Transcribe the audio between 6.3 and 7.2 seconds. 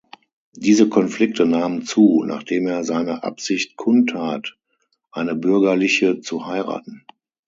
heiraten.